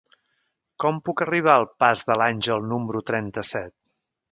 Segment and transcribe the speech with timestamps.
[0.83, 3.75] Com puc arribar al pas de l'Àngel número trenta-set?